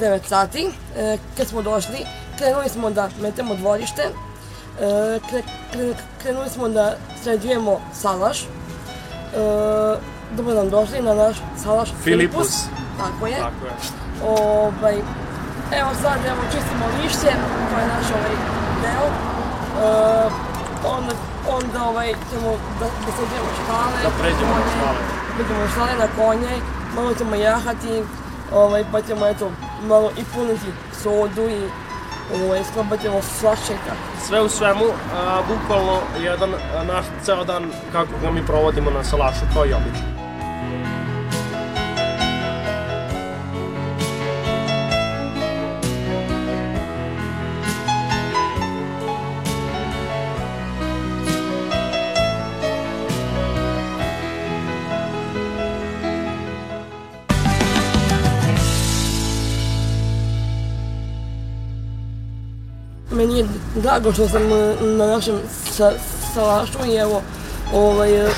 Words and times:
9 0.00 0.20
sati. 0.28 0.70
E, 0.96 1.18
kad 1.36 1.46
smo 1.46 1.62
došli, 1.62 1.98
krenuli 2.38 2.68
smo 2.68 2.90
da 2.90 3.08
metemo 3.22 3.54
dvorište, 3.54 4.02
e, 4.02 5.18
kre, 5.28 5.42
kre, 5.72 5.94
krenuli 6.22 6.50
smo 6.50 6.68
da 6.68 6.96
sređujemo 7.22 7.80
salaš. 7.94 8.42
E, 8.42 8.46
dobro 10.36 10.54
nam 10.54 10.70
došli 10.70 11.02
na 11.02 11.14
naš 11.14 11.36
salaš 11.62 11.88
Filipus. 12.04 12.64
Tako 12.98 13.26
je. 13.26 13.36
Tako 13.38 13.66
je. 13.66 13.72
Ovaj, 14.26 14.94
evo 15.80 15.90
sad 16.02 16.18
evo 16.26 16.42
čistimo 16.52 16.84
lišće, 17.02 17.32
to 17.70 17.78
je 17.80 17.86
naš 17.94 18.06
ovaj 18.18 18.36
deo. 18.82 19.06
E, 19.06 20.50
onda, 20.96 21.12
onda 21.48 21.88
ovaj, 21.88 22.08
ćemo 22.30 22.50
da, 22.80 22.86
da 22.86 23.12
sređujemo 23.16 23.50
štale. 23.64 23.98
Da 24.02 24.10
pređemo 24.20 24.54
na 24.54 24.66
štale. 24.76 25.00
Pređemo 25.36 25.68
štale 25.72 25.92
na 25.98 26.08
konje, 26.22 26.52
malo 26.96 27.14
ćemo 27.14 27.34
jahati, 27.34 28.02
ovaj, 28.52 28.84
pa 28.92 29.02
ćemo 29.02 29.26
eto, 29.26 29.50
malo 29.88 30.10
i 30.18 30.24
puniti 30.34 30.66
sodu 31.02 31.42
i 31.42 31.68
ovaj, 32.34 32.60
i 33.72 33.76
tako. 33.86 34.26
Sve 34.26 34.40
u 34.40 34.48
svemu, 34.48 34.84
a, 35.14 35.42
bukvalno 35.48 35.98
jedan 36.20 36.50
naš 36.86 37.04
ceo 37.24 37.44
dan 37.44 37.70
kako 37.92 38.12
ga 38.22 38.30
mi 38.30 38.46
provodimo 38.46 38.90
na 38.90 39.04
salašu, 39.04 39.40
kao 39.54 39.66
i 39.66 39.72
obično. 39.72 40.19
Drago 63.74 64.12
što 64.12 64.28
sam 64.28 64.42
e, 64.42 64.74
na 64.80 65.06
našem 65.06 65.34
sa, 65.70 65.92
salašu 66.34 66.78
i 66.86 66.94
evo, 66.94 67.22
ovaj, 67.74 68.26
e, 68.26 68.30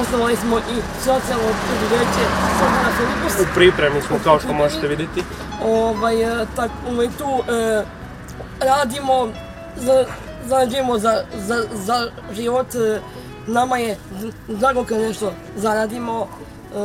osnovali 0.00 0.36
smo 0.36 0.58
i 0.58 0.76
socijalno 0.98 1.48
preduzeće 1.66 2.24
Sopana 2.58 2.90
Filipus. 2.96 3.40
U 3.40 3.54
pripremi 3.54 4.02
smo, 4.02 4.16
kao 4.24 4.40
što 4.40 4.52
možete 4.52 4.88
vidjeti. 4.88 5.22
Ovaj, 5.64 6.42
e, 6.42 6.46
tak, 6.56 6.70
ovaj, 6.90 7.08
tu 7.18 7.52
e, 7.52 7.84
radimo, 8.60 9.28
za, 9.76 10.04
zarađujemo 10.46 10.98
za, 10.98 11.24
za, 11.34 11.64
za 11.72 12.10
život. 12.32 12.66
Nama 13.46 13.78
je 13.78 13.96
drago 14.48 14.84
kad 14.84 14.98
nešto 14.98 15.32
zaradimo. 15.56 16.28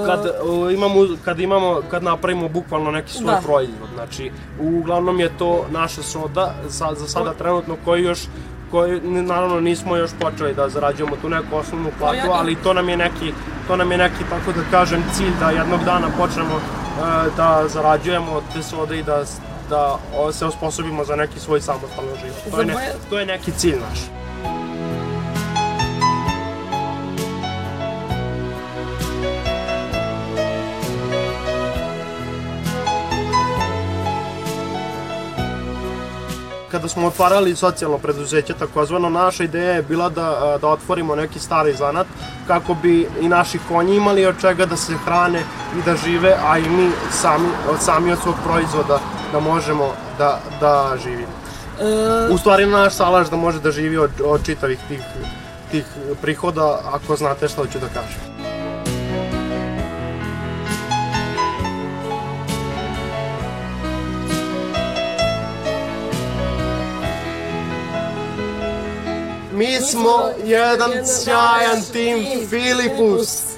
Kad, 0.05 0.19
uh, 0.43 0.73
imamo, 0.73 0.95
kad 1.25 1.39
imamo, 1.39 1.81
kad 1.91 2.03
napravimo 2.03 2.49
bukvalno 2.49 2.91
neki 2.91 3.13
svoj 3.13 3.25
Da. 3.25 3.41
proizvod, 3.45 3.89
znači, 3.95 4.31
uglavnom 4.59 5.19
je 5.19 5.37
to 5.37 5.65
naša 5.71 6.03
soda, 6.03 6.53
sa, 6.69 6.95
za 6.95 7.07
sada 7.07 7.33
trenutno 7.33 7.75
koji 7.85 8.03
još 8.03 8.19
koji 8.71 9.01
naravno 9.01 9.59
nismo 9.59 9.95
još 9.95 10.11
počeli 10.19 10.53
da 10.53 10.69
zarađujemo 10.69 11.15
tu 11.15 11.29
neku 11.29 11.55
osnovnu 11.55 11.89
platu, 11.99 12.15
ja- 12.17 12.31
ali 12.31 12.55
to 12.55 12.73
nam 12.73 12.89
je 12.89 12.97
neki, 12.97 13.33
to 13.67 13.75
nam 13.75 13.91
je 13.91 13.97
neki, 13.97 14.23
tako 14.29 14.51
da 14.51 14.63
kažem, 14.71 15.03
cilj 15.13 15.31
da 15.39 15.49
jednog 15.49 15.79
dana 15.85 16.07
počnemo 16.17 16.55
uh, 16.55 17.35
da 17.37 17.63
zarađujemo 17.67 18.31
od 18.31 18.43
te 18.53 18.63
sode 18.63 18.99
i 18.99 19.03
da, 19.03 19.23
da 19.69 19.99
se 20.31 20.45
osposobimo 20.45 21.05
za 21.05 21.15
neki 21.15 21.39
svoj 21.39 21.61
samostalan 21.61 22.15
život. 22.21 22.51
To 22.51 22.59
je, 22.59 22.65
ne, 22.65 22.73
Za 22.73 22.79
to 23.09 23.19
je 23.19 23.25
neki 23.25 23.51
cilj 23.51 23.75
naš. 23.89 24.18
Kada 36.79 36.89
smo 36.89 37.07
otvarali 37.07 37.55
socijalno 37.55 37.97
preduzeće, 37.97 38.53
takozvano, 38.53 39.09
naša 39.09 39.43
ideja 39.43 39.73
je 39.73 39.81
bila 39.81 40.09
da, 40.09 40.57
da 40.61 40.67
otvorimo 40.67 41.15
neki 41.15 41.39
stari 41.39 41.73
zanat 41.73 42.07
kako 42.47 42.73
bi 42.73 43.07
i 43.21 43.27
naši 43.29 43.59
konji 43.67 43.95
imali 43.95 44.25
od 44.25 44.39
čega 44.41 44.65
da 44.65 44.77
se 44.77 44.93
hrane 45.05 45.43
i 45.79 45.81
da 45.85 45.95
žive, 45.95 46.35
a 46.47 46.57
i 46.57 46.69
mi 46.69 46.91
sami, 47.11 47.49
sami 47.79 48.11
od 48.11 48.19
svog 48.23 48.35
proizvoda 48.45 48.99
da 49.31 49.39
možemo 49.39 49.91
da, 50.17 50.39
da 50.59 50.95
živimo. 51.03 51.35
e, 52.29 52.33
U 52.33 52.37
stvari 52.37 52.65
naš 52.65 52.93
salaš 52.93 53.29
da 53.29 53.35
može 53.35 53.59
da 53.59 53.71
živi 53.71 53.97
od, 53.97 54.11
od 54.25 54.45
čitavih 54.45 54.79
tih, 54.87 55.01
tih 55.71 55.85
prihoda, 56.21 56.79
ako 56.93 57.15
znate 57.15 57.47
šta 57.47 57.61
hoću 57.61 57.79
da 57.79 57.87
kažem. 57.87 58.28
Mi 69.59 69.81
smo 69.81 70.29
jedan 70.45 70.91
sjajan 71.05 71.83
tim 71.93 72.47
Filipus. 72.49 73.48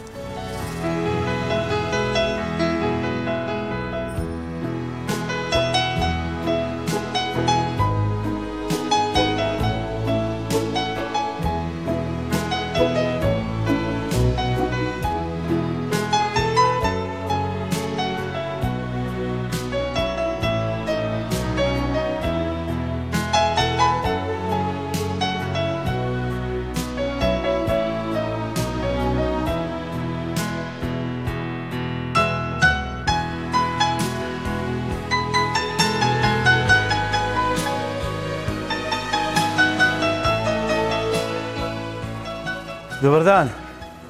Dobar 43.01 43.23
dan. 43.23 43.50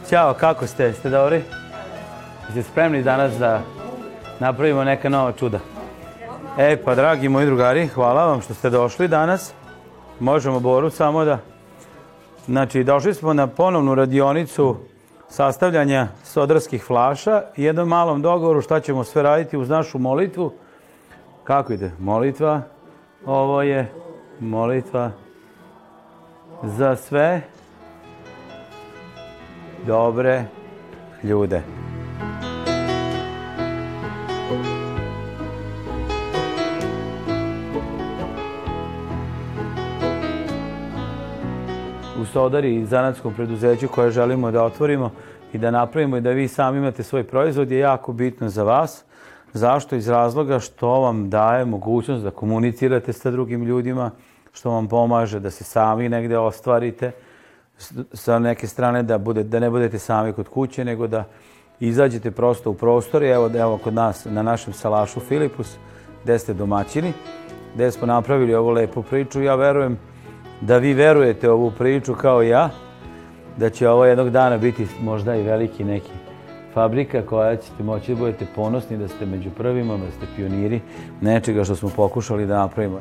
Ćao, 0.10 0.34
kako 0.34 0.68
ste? 0.68 0.94
Ste 0.94 1.10
dobri? 1.10 1.44
Jeste 2.46 2.72
spremni 2.72 3.04
danas 3.04 3.38
da 3.38 3.62
napravimo 4.40 4.84
neka 4.84 5.10
nova 5.10 5.32
čuda? 5.32 5.60
E, 6.58 6.78
pa 6.86 6.96
dragi 6.96 7.30
moji 7.30 7.46
drugari, 7.46 7.88
hvala 7.88 8.26
vam 8.26 8.42
što 8.42 8.54
ste 8.54 8.70
došli 8.70 9.08
danas. 9.08 9.54
Možemo 10.20 10.60
Boru 10.60 10.90
samo 10.90 11.26
da... 11.26 11.40
Znači, 12.46 12.84
došli 12.84 13.14
smo 13.14 13.34
na 13.34 13.48
ponovnu 13.48 13.96
radionicu 13.96 14.76
sastavljanja 15.30 16.08
sodarskih 16.24 16.84
flaša 16.84 17.42
i 17.58 17.64
jednom 17.64 17.88
malom 17.88 18.22
dogovoru 18.22 18.62
šta 18.62 18.80
ćemo 18.80 19.04
sve 19.04 19.24
raditi 19.24 19.58
uz 19.58 19.70
našu 19.70 20.00
molitvu. 20.00 20.54
Kako 21.44 21.74
ide? 21.74 21.92
Molitva. 22.00 22.62
Ovo 23.26 23.62
je 23.62 23.92
molitva 24.40 25.12
za 26.64 26.96
sve 26.96 27.42
dobre 29.88 30.46
ljude. 31.24 31.62
U 42.22 42.26
Sodari 42.26 42.76
i 42.76 42.86
zanatskom 42.86 43.34
preduzeću 43.34 43.88
koje 43.88 44.12
želimo 44.12 44.52
da 44.52 44.64
otvorimo 44.64 45.12
i 45.54 45.58
da 45.58 45.72
napravimo 45.72 46.18
i 46.18 46.22
da 46.22 46.30
vi 46.30 46.48
sami 46.48 46.78
imate 46.78 47.04
svoj 47.04 47.24
proizvod 47.24 47.72
je 47.72 47.80
jako 47.80 48.14
bitno 48.14 48.50
za 48.50 48.64
vas. 48.64 49.06
Zašto? 49.54 49.96
Iz 49.96 50.08
razloga 50.08 50.60
što 50.60 50.90
vam 50.90 51.30
daje 51.30 51.66
mogućnost 51.66 52.24
da 52.24 52.32
komunicirate 52.32 53.14
sa 53.14 53.32
drugim 53.32 53.64
ljudima, 53.64 54.12
što 54.54 54.72
vam 54.72 54.88
pomaže 54.88 55.40
da 55.40 55.50
se 55.50 55.64
sami 55.64 56.10
negde 56.10 56.38
ostvarite, 56.38 57.12
sa 58.14 58.40
neke 58.40 58.68
strane 58.68 59.04
da, 59.04 59.18
bude, 59.18 59.44
da 59.44 59.60
ne 59.60 59.70
budete 59.70 60.00
sami 60.00 60.34
kod 60.34 60.48
kuće, 60.48 60.86
nego 60.86 61.08
da 61.08 61.24
izađete 61.80 62.32
prosto 62.32 62.72
u 62.72 62.74
prostor. 62.74 63.24
Evo, 63.24 63.50
evo 63.56 63.78
kod 63.78 63.94
nas 63.94 64.26
na 64.26 64.42
našem 64.42 64.74
salašu 64.74 65.20
Filipus, 65.20 65.76
gde 66.24 66.40
ste 66.40 66.54
domaćini, 66.54 67.14
gde 67.76 67.92
smo 67.92 68.08
napravili 68.08 68.56
ovu 68.56 68.70
lepu 68.70 69.04
priču. 69.04 69.42
Ja 69.42 69.56
verujem 69.56 70.00
da 70.62 70.78
vi 70.78 70.94
verujete 70.94 71.52
ovu 71.52 71.72
priču 71.78 72.16
kao 72.16 72.42
ja, 72.42 72.70
da 73.58 73.70
će 73.70 73.90
ovo 73.90 74.06
jednog 74.06 74.30
dana 74.30 74.58
biti 74.58 74.88
možda 75.02 75.36
i 75.36 75.44
veliki 75.44 75.84
neki 75.84 76.12
fabrika 76.74 77.22
koja 77.26 77.56
ćete 77.56 77.84
moći 77.84 78.14
da 78.14 78.20
budete 78.20 78.46
ponosni 78.56 78.98
da 78.98 79.08
ste 79.08 79.26
među 79.26 79.50
prvima, 79.50 79.98
da 79.98 80.12
ste 80.12 80.26
pioniri 80.36 80.82
nečega 81.22 81.64
što 81.64 81.76
smo 81.76 81.90
pokušali 81.96 82.46
da 82.46 82.58
napravimo. 82.58 83.00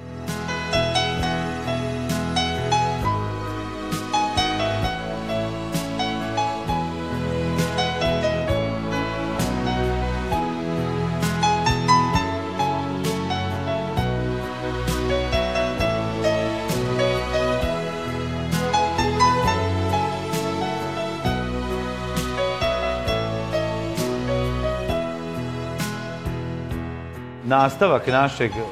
Nastavak 27.62 28.06
našeg 28.06 28.50
e, 28.50 28.62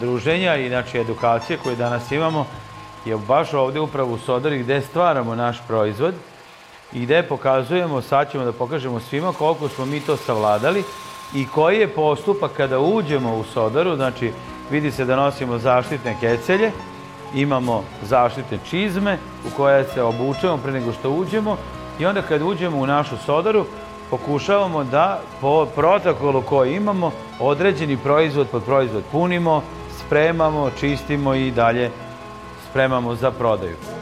druženja 0.00 0.56
i 0.56 0.68
znači 0.68 0.98
edukacije 0.98 1.58
koje 1.62 1.76
danas 1.76 2.12
imamo 2.12 2.46
je 3.04 3.16
baš 3.16 3.54
ovde 3.54 3.80
upravo 3.80 4.14
u 4.14 4.18
Sodari 4.18 4.58
gde 4.58 4.80
stvaramo 4.80 5.34
naš 5.34 5.56
proizvod 5.68 6.14
i 6.92 7.00
gde 7.00 7.22
pokazujemo, 7.22 8.02
sad 8.02 8.30
ćemo 8.30 8.44
da 8.44 8.52
pokažemo 8.52 9.00
svima 9.00 9.32
koliko 9.32 9.68
smo 9.68 9.84
mi 9.86 10.00
to 10.00 10.16
savladali 10.16 10.84
i 11.34 11.46
koji 11.46 11.78
je 11.78 11.88
postupak 11.88 12.50
kada 12.56 12.78
uđemo 12.78 13.36
u 13.36 13.44
Sodaru, 13.44 13.96
znači 13.96 14.32
vidi 14.70 14.90
se 14.90 15.04
da 15.04 15.16
nosimo 15.16 15.58
zaštitne 15.58 16.16
kecelje, 16.20 16.72
imamo 17.34 17.84
zaštitne 18.02 18.58
čizme 18.70 19.18
u 19.46 19.56
koje 19.56 19.84
se 19.84 20.02
obučemo 20.02 20.56
pre 20.56 20.72
nego 20.72 20.92
što 20.92 21.10
uđemo 21.10 21.56
i 21.98 22.06
onda 22.06 22.22
kad 22.22 22.42
uđemo 22.42 22.78
u 22.78 22.86
našu 22.86 23.16
Sodaru 23.26 23.64
pokušavamo 24.10 24.84
da 24.84 25.20
po 25.40 25.66
protokolu 25.74 26.42
koji 26.42 26.76
imamo 26.76 27.12
određeni 27.40 27.96
proizvod 27.96 28.48
pod 28.48 28.64
proizvod 28.64 29.02
punimo, 29.12 29.62
spremamo, 29.98 30.70
čistimo 30.80 31.34
i 31.34 31.50
dalje 31.50 31.90
spremamo 32.70 33.14
za 33.14 33.30
prodaju. 33.30 33.99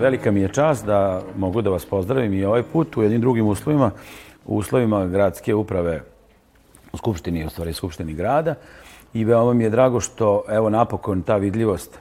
Velika 0.00 0.30
mi 0.30 0.40
je 0.40 0.48
čast 0.48 0.86
da 0.86 1.22
mogu 1.36 1.62
da 1.62 1.70
vas 1.70 1.84
pozdravim 1.84 2.32
i 2.32 2.44
ovaj 2.44 2.62
put 2.62 2.96
u 2.96 3.02
jednim 3.02 3.20
drugim 3.20 3.46
uslovima, 3.46 3.90
u 4.46 4.56
uslovima 4.56 5.06
gradske 5.06 5.54
uprave 5.54 6.02
u 6.92 6.96
Skupštini, 6.96 7.44
u 7.46 7.50
stvari 7.50 7.72
Skupštini 7.72 8.14
grada. 8.14 8.54
I 9.14 9.24
veoma 9.24 9.52
mi 9.52 9.64
je 9.64 9.70
drago 9.70 10.00
što, 10.00 10.42
evo, 10.48 10.70
napokon 10.70 11.22
ta 11.22 11.36
vidljivost 11.36 11.98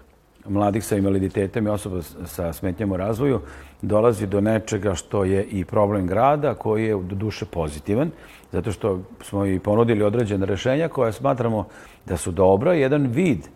mladih 0.48 0.86
sa 0.86 0.98
invaliditetom 0.98 1.68
i 1.68 1.70
osoba 1.70 2.02
sa 2.26 2.54
smetnjama 2.54 2.94
u 2.94 2.98
razvoju 2.98 3.40
dolazi 3.82 4.28
do 4.28 4.42
nečega 4.42 4.96
što 4.96 5.24
je 5.24 5.44
i 5.44 5.66
problem 5.66 6.08
grada, 6.08 6.54
koji 6.54 6.86
je 6.86 6.94
do 6.94 7.16
duše 7.16 7.46
pozitivan, 7.46 8.12
zato 8.52 8.72
što 8.72 9.00
smo 9.22 9.46
i 9.46 9.60
ponudili 9.60 10.04
određene 10.04 10.46
rešenja 10.46 10.88
koje 10.88 11.14
smatramo 11.14 11.68
da 12.06 12.18
su 12.18 12.32
dobra, 12.32 12.74
jedan 12.74 13.08
vid 13.08 13.48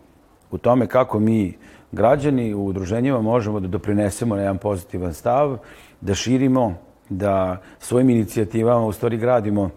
u 0.50 0.58
tome 0.58 0.86
kako 0.86 1.18
mi 1.18 1.56
građani 1.94 2.54
u 2.54 2.66
udruženjima 2.66 3.20
možemo 3.22 3.60
da 3.60 3.68
doprinesemo 3.68 4.36
na 4.36 4.42
jedan 4.42 4.58
pozitivan 4.58 5.14
stav, 5.14 5.58
da 6.00 6.14
širimo, 6.14 6.74
da 7.08 7.56
svojim 7.78 8.10
inicijativama 8.10 8.86
u 8.86 8.92
stvari 8.92 9.16
gradimo 9.16 9.70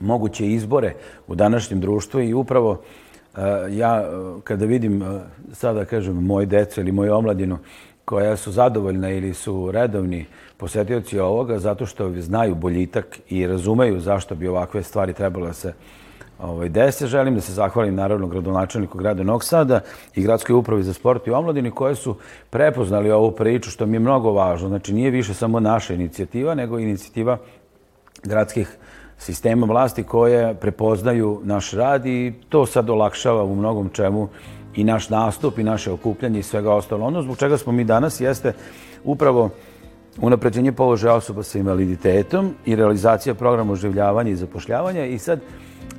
moguće 0.00 0.46
izbore 0.46 0.94
u 1.26 1.34
današnjem 1.34 1.80
društvu 1.80 2.20
i 2.20 2.34
upravo 2.34 2.70
uh, 2.70 3.38
ja 3.70 4.08
uh, 4.08 4.42
kada 4.42 4.64
vidim 4.64 5.02
uh, 5.02 5.08
sada 5.52 5.84
kažem 5.84 6.24
moje 6.24 6.46
deco 6.46 6.80
ili 6.80 6.92
moju 6.92 7.14
omladinu 7.14 7.58
koja 8.04 8.36
su 8.36 8.52
zadovoljna 8.52 9.10
ili 9.10 9.34
su 9.34 9.70
redovni 9.70 10.26
posetioci 10.56 11.18
ovoga 11.18 11.58
zato 11.58 11.86
što 11.86 12.12
znaju 12.20 12.54
boljitak 12.54 13.18
i 13.28 13.46
razumeju 13.46 14.00
zašto 14.00 14.34
bi 14.34 14.48
ovakve 14.48 14.82
stvari 14.82 15.12
trebalo 15.12 15.46
da 15.46 15.52
se 15.52 15.72
ovaj, 16.42 16.68
dese. 16.68 17.06
Želim 17.06 17.34
da 17.34 17.40
se 17.40 17.52
zahvalim 17.52 17.94
naravno 17.94 18.26
gradonačelniku 18.26 18.98
grada 18.98 19.22
Novog 19.22 19.44
Sada 19.44 19.80
i 20.14 20.22
gradskoj 20.22 20.54
upravi 20.54 20.82
za 20.82 20.92
sport 20.92 21.26
i 21.26 21.30
omladini 21.30 21.70
koje 21.70 21.94
su 21.94 22.16
prepoznali 22.50 23.10
ovu 23.10 23.30
priču 23.30 23.70
što 23.70 23.86
mi 23.86 23.96
je 23.96 24.00
mnogo 24.00 24.32
važno. 24.32 24.68
Znači 24.68 24.94
nije 24.94 25.10
više 25.10 25.34
samo 25.34 25.60
naša 25.60 25.94
inicijativa 25.94 26.54
nego 26.54 26.78
inicijativa 26.78 27.38
gradskih 28.22 28.76
sistema 29.18 29.66
vlasti 29.66 30.02
koje 30.02 30.54
prepoznaju 30.54 31.40
naš 31.44 31.72
rad 31.72 32.06
i 32.06 32.32
to 32.48 32.66
sad 32.66 32.90
olakšava 32.90 33.44
u 33.44 33.54
mnogom 33.54 33.88
čemu 33.88 34.28
i 34.74 34.84
naš 34.84 35.08
nastup 35.08 35.58
i 35.58 35.64
naše 35.64 35.92
okupljanje 35.92 36.38
i 36.38 36.42
svega 36.42 36.72
ostalo. 36.72 37.06
Ono 37.06 37.22
zbog 37.22 37.38
čega 37.38 37.58
smo 37.58 37.72
mi 37.72 37.84
danas 37.84 38.20
jeste 38.20 38.52
upravo 39.04 39.50
unapređenje 40.20 40.72
položaja 40.72 41.14
osoba 41.14 41.42
sa 41.42 41.58
invaliditetom 41.58 42.54
i 42.66 42.76
realizacija 42.76 43.34
programa 43.34 43.72
oživljavanja 43.72 44.30
i 44.30 44.36
zapošljavanja 44.36 45.04
i 45.04 45.18
sad 45.18 45.40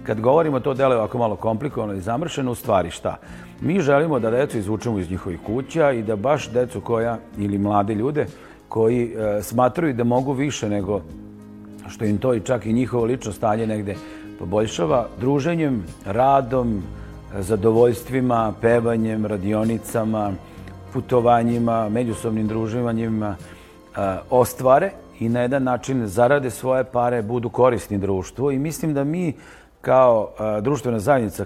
kad 0.03 0.21
govorimo 0.21 0.59
to 0.59 0.73
dele 0.73 0.95
ovako 0.95 1.17
malo 1.17 1.35
komplikovano 1.35 1.93
i 1.93 2.01
zamršeno, 2.01 2.51
u 2.51 2.55
stvari 2.55 2.91
šta? 2.91 3.17
Mi 3.61 3.81
želimo 3.81 4.19
da 4.19 4.31
decu 4.31 4.57
izvučemo 4.57 4.99
iz 4.99 5.11
njihovih 5.11 5.39
kuća 5.45 5.91
i 5.91 6.03
da 6.03 6.15
baš 6.15 6.49
decu 6.49 6.81
koja, 6.81 7.17
ili 7.37 7.57
mlade 7.57 7.95
ljude, 7.95 8.25
koji 8.69 9.13
e, 9.13 9.41
smatruju 9.43 9.93
da 9.93 10.03
mogu 10.03 10.33
više 10.33 10.69
nego 10.69 11.01
što 11.87 12.05
im 12.05 12.17
to 12.17 12.33
i 12.33 12.39
čak 12.39 12.65
i 12.65 12.73
njihovo 12.73 13.05
lično 13.05 13.31
stanje 13.31 13.67
negde 13.67 13.95
poboljšava, 14.39 15.07
druženjem, 15.19 15.83
radom, 16.05 16.83
zadovoljstvima, 17.39 18.53
pevanjem, 18.61 19.25
radionicama, 19.25 20.31
putovanjima, 20.93 21.89
međusobnim 21.89 22.47
druživanjima, 22.47 23.35
e, 23.35 24.17
ostvare 24.29 24.91
i 25.19 25.29
na 25.29 25.41
jedan 25.41 25.63
način 25.63 26.07
zarade 26.07 26.49
svoje 26.49 26.83
pare, 26.83 27.21
budu 27.21 27.49
korisni 27.49 27.97
društvu 27.97 28.51
i 28.51 28.59
mislim 28.59 28.93
da 28.93 29.03
mi 29.03 29.33
kao 29.81 30.31
a, 30.39 30.61
društvena 30.61 30.99
zajednica, 30.99 31.45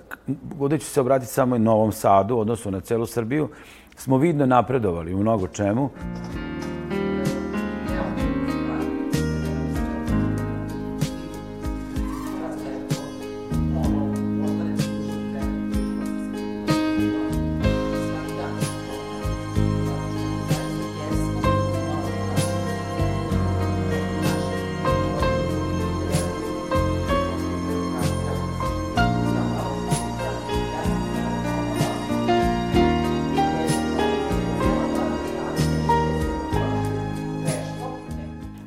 ovdje 0.59 0.79
ću 0.79 0.85
se 0.85 1.01
obratiti 1.01 1.31
samo 1.31 1.55
i 1.55 1.59
Novom 1.59 1.91
Sadu, 1.91 2.37
odnosno 2.37 2.71
na 2.71 2.79
celu 2.79 3.05
Srbiju, 3.05 3.49
smo 3.95 4.17
vidno 4.17 4.45
napredovali 4.45 5.13
u 5.13 5.17
mnogo 5.17 5.47
čemu. 5.47 5.89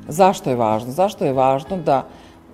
Zašto 0.07 0.49
je 0.49 0.55
važno? 0.55 0.91
Zašto 0.91 1.25
je 1.25 1.33
važno 1.33 1.77
da 1.77 2.03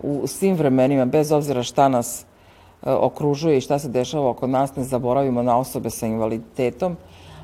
u 0.04 0.28
svim 0.28 0.56
vremenima, 0.56 1.06
bez 1.06 1.32
obzira 1.32 1.64
šta 1.64 1.88
nas 1.90 2.22
e, 2.22 2.92
okružuje 2.92 3.58
i 3.58 3.62
šta 3.62 3.80
se 3.80 3.90
dešava 3.90 4.30
oko 4.30 4.48
nas, 4.48 4.76
ne 4.76 4.84
zaboravimo 4.84 5.44
na 5.44 5.58
osobe 5.58 5.90
sa 5.90 6.08
invaliditetom, 6.08 6.98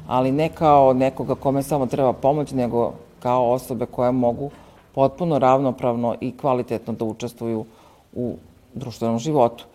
ali 0.08 0.32
ne 0.32 0.50
kao 0.50 0.94
nekoga 0.94 1.36
kome 1.36 1.63
samo 1.63 1.86
treba 1.86 2.13
pomoć, 2.13 2.51
nego 2.51 2.94
kao 3.20 3.51
osobe 3.51 3.86
koje 3.86 4.12
mogu 4.12 4.51
potpuno 4.96 5.39
ravnopravno 5.39 6.16
i 6.22 6.38
kvalitetno 6.38 6.94
da 6.94 7.06
učestvuju 7.06 7.66
u 8.13 8.36
društvenom 8.74 9.20
životu. 9.20 9.66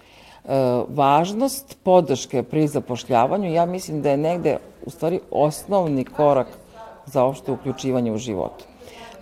E, 0.44 0.48
važnost 0.88 1.78
podrške 1.82 2.42
pri 2.42 2.68
zapošljavanju, 2.68 3.52
ja 3.52 3.66
mislim 3.66 4.02
da 4.02 4.10
je 4.10 4.16
negde 4.16 4.58
u 4.86 4.90
stvari 4.90 5.20
osnovni 5.30 6.04
korak 6.04 6.46
za 7.06 7.24
opšte 7.24 7.52
uključivanje 7.52 8.12
u 8.12 8.18
životu. 8.18 8.64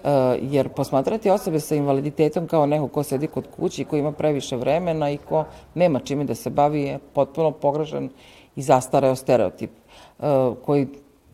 Eh, 0.04 0.38
jer 0.42 0.68
posmatrati 0.68 1.30
osobe 1.30 1.60
sa 1.60 1.74
invaliditetom 1.74 2.46
kao 2.46 2.66
neko 2.66 2.88
ko 2.88 3.02
sedi 3.02 3.26
kod 3.26 3.46
kući 3.56 3.82
i 3.82 3.84
ko 3.84 3.96
ima 3.96 4.12
previše 4.12 4.56
vremena 4.56 5.10
i 5.10 5.16
ko 5.16 5.44
nema 5.74 6.00
čime 6.00 6.24
da 6.24 6.34
se 6.34 6.50
bavi 6.50 6.82
je 6.82 6.98
potpuno 6.98 7.50
pogrešan 7.50 8.10
i 8.56 8.62
zastareo 8.62 9.16
stereotip 9.16 9.70
eh, 9.70 10.24
koji 10.64 10.86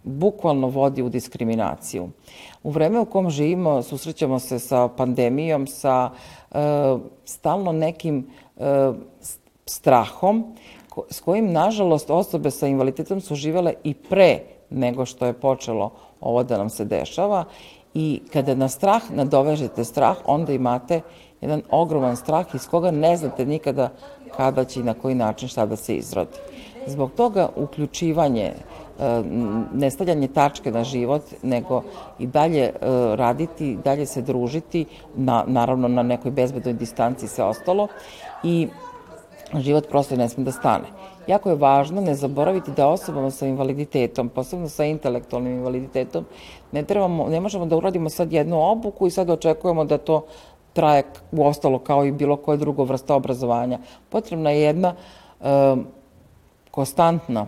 bukvalno 0.03 0.69
vodi 0.69 1.03
u 1.03 1.09
diskriminaciju. 1.09 2.09
U 2.63 2.71
vreme 2.71 3.01
u 3.01 3.05
kom 3.05 3.31
živimo 3.31 3.83
susrećemo 3.83 4.39
se 4.39 4.59
sa 4.59 4.89
pandemijom, 4.89 5.67
sa 5.67 6.11
e, 6.51 6.59
stalno 7.25 7.73
nekim 7.73 8.27
e, 8.57 8.93
strahom 9.67 10.55
ko, 10.89 11.05
s 11.11 11.21
kojim, 11.21 11.53
nažalost, 11.53 12.11
osobe 12.11 12.51
sa 12.51 12.67
invaliditetom 12.67 13.21
su 13.21 13.35
živele 13.35 13.75
i 13.85 13.95
pre 13.95 14.41
nego 14.71 15.07
što 15.07 15.27
je 15.27 15.33
počelo 15.33 15.93
ovo 16.21 16.43
da 16.43 16.59
nam 16.59 16.71
se 16.71 16.85
dešava 16.85 17.45
I 17.99 18.21
kada 18.33 18.55
na 18.55 18.69
strah 18.69 19.03
nadovežete 19.11 19.85
strah, 19.85 20.17
onda 20.27 20.53
imate 20.53 21.01
jedan 21.41 21.63
ogroman 21.71 22.17
strah 22.17 22.47
iz 22.55 22.69
koga 22.69 22.91
ne 22.91 23.17
znate 23.17 23.47
nikada 23.47 23.89
kada 24.37 24.65
će 24.65 24.81
i 24.81 24.83
na 24.83 24.95
koji 24.95 25.15
način 25.15 25.49
šta 25.49 25.67
da 25.67 25.77
se 25.77 25.97
izrodi. 25.97 26.39
Zbog 26.87 27.11
toga 27.17 27.49
uključivanje, 27.57 28.45
e, 28.45 29.23
nestavljanje 29.75 30.29
tačke 30.29 30.71
na 30.71 30.85
život, 30.85 31.23
nego 31.43 31.83
i 32.19 32.27
dalje 32.27 32.63
e, 32.63 32.73
raditi, 33.17 33.77
dalje 33.85 34.07
se 34.07 34.23
družiti, 34.23 34.85
na, 35.17 35.45
naravno 35.47 35.89
na 35.89 36.03
nekoj 36.03 36.31
bezbednoj 36.31 36.75
distanci 36.75 37.25
i 37.27 37.29
sve 37.29 37.45
ostalo, 37.45 37.89
i 38.45 38.69
život 39.55 39.89
prosto 39.91 40.17
ne 40.17 40.29
sme 40.29 40.45
da 40.45 40.53
stane. 40.53 40.87
Jako 41.29 41.51
je 41.51 41.57
važno 41.61 42.01
ne 42.01 42.15
zaboraviti 42.15 42.73
da 42.77 42.89
osobama 42.89 43.31
sa 43.31 43.47
invaliditetom, 43.47 44.29
posebno 44.29 44.69
sa 44.69 44.85
intelektualnim 44.89 45.59
invaliditetom, 45.59 46.25
ne, 46.73 46.83
trebamo, 46.83 47.29
ne 47.29 47.41
možemo 47.41 47.67
da 47.67 47.77
uradimo 47.77 48.09
sad 48.11 48.33
jednu 48.33 48.63
obuku 48.71 49.07
i 49.07 49.11
sad 49.11 49.31
očekujemo 49.31 49.85
da 49.85 49.99
to 49.99 50.25
traje 50.73 51.03
u 51.33 51.47
ostalo 51.47 51.79
kao 51.79 52.05
i 52.05 52.13
bilo 52.13 52.37
koje 52.37 52.57
drugo 52.57 52.85
vrsta 52.85 53.15
obrazovanja. 53.15 53.79
Potrebna 54.09 54.51
je 54.51 54.63
jedna 54.63 54.95
e, 54.95 55.77
konstantna 56.71 57.47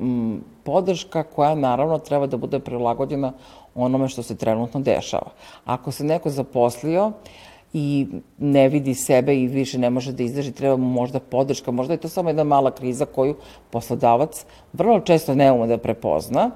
m, 0.00 0.40
podrška 0.64 1.22
koja 1.22 1.54
naravno 1.54 1.98
treba 1.98 2.26
da 2.26 2.36
bude 2.36 2.58
prilagođena 2.58 3.32
onome 3.74 4.08
što 4.08 4.22
se 4.22 4.36
trenutno 4.36 4.80
dešava. 4.80 5.30
Ako 5.64 5.92
se 5.92 6.04
neko 6.04 6.30
zaposlio, 6.30 7.12
i 7.72 8.06
ne 8.38 8.68
vidi 8.68 8.94
sebe 8.94 9.36
i 9.36 9.46
više 9.46 9.78
ne 9.78 9.90
može 9.90 10.12
da 10.12 10.22
izdrži, 10.22 10.52
treba 10.52 10.76
mu 10.76 10.88
možda 10.88 11.20
podrška, 11.20 11.70
možda 11.70 11.94
je 11.94 12.00
to 12.00 12.08
samo 12.08 12.28
jedna 12.28 12.44
mala 12.44 12.70
kriza 12.70 13.04
koju 13.04 13.36
poslodavac 13.70 14.44
vrlo 14.72 15.00
često 15.00 15.34
ne 15.34 15.52
ume 15.52 15.66
da 15.66 15.78
prepozna 15.78 16.50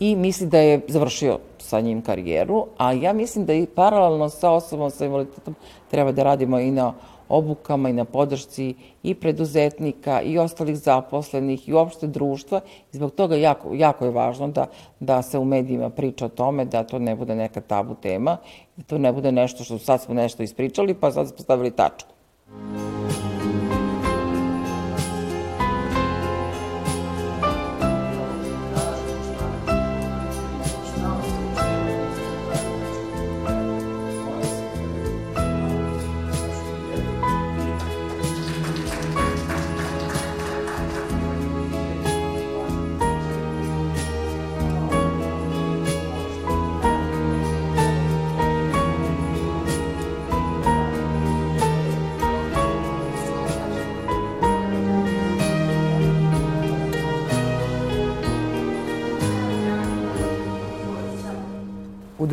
i 0.00 0.16
misli 0.16 0.46
da 0.46 0.58
je 0.58 0.80
završio 0.88 1.38
sa 1.58 1.80
njim 1.80 2.02
karijeru, 2.02 2.66
a 2.78 2.92
ja 2.92 3.12
mislim 3.12 3.46
da 3.46 3.52
i 3.52 3.66
paralelno 3.66 4.28
sa 4.28 4.50
osobom 4.50 4.90
sa 4.90 5.04
invaliditetom 5.04 5.54
treba 5.90 6.12
da 6.12 6.22
radimo 6.22 6.58
i 6.58 6.70
na 6.70 6.92
obukama 7.32 7.88
i 7.88 7.92
na 7.92 8.04
podršci 8.04 8.74
i 9.02 9.14
preduzetnika 9.14 10.20
i 10.22 10.38
ostalih 10.38 10.76
zaposlenih 10.76 11.68
i 11.68 11.72
uopšte 11.72 12.06
društva 12.06 12.60
i 12.92 12.96
zbog 12.96 13.14
toga 13.14 13.36
jako, 13.36 13.74
jako 13.74 14.04
je 14.04 14.10
važno 14.10 14.48
da, 14.48 14.66
da 15.00 15.22
se 15.22 15.38
u 15.38 15.44
medijima 15.44 15.90
priča 15.90 16.26
o 16.26 16.28
tome, 16.28 16.64
da 16.64 16.84
to 16.84 16.98
ne 16.98 17.16
bude 17.16 17.34
neka 17.34 17.60
tabu 17.60 17.94
tema, 17.94 18.36
da 18.76 18.82
to 18.84 18.98
ne 18.98 19.12
bude 19.12 19.32
nešto 19.32 19.64
što 19.64 19.78
sad 19.78 20.00
smo 20.00 20.14
nešto 20.14 20.42
ispričali 20.42 20.94
pa 20.94 21.12
sad 21.12 21.28
smo 21.28 21.38
stavili 21.38 21.70
tačku. 21.70 22.12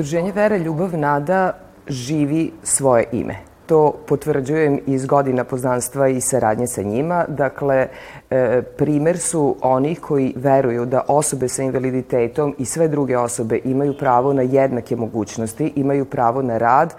Udruženje 0.10 0.32
Vera, 0.32 0.58
Ljubav, 0.58 0.98
Nada 0.98 1.54
živi 1.88 2.52
svoje 2.64 3.06
ime. 3.12 3.36
To 3.66 3.94
potvrđujem 4.08 4.80
iz 4.86 5.06
godina 5.06 5.44
poznanstva 5.44 6.08
i 6.08 6.22
saradnje 6.22 6.68
sa 6.68 6.82
njima. 6.82 7.26
Dakle, 7.28 7.88
e, 8.30 8.62
primer 8.78 9.18
su 9.18 9.56
onih 9.62 10.00
koji 10.00 10.34
veruju 10.36 10.86
da 10.86 11.02
osobe 11.08 11.48
sa 11.48 11.64
invaliditetom 11.64 12.56
i 12.58 12.66
sve 12.66 12.88
druge 12.88 13.18
osobe 13.18 13.60
imaju 13.64 13.98
pravo 13.98 14.34
na 14.34 14.42
jednake 14.42 14.96
mogućnosti, 14.96 15.74
imaju 15.76 16.06
pravo 16.06 16.42
na 16.42 16.58
rad, 16.58 16.94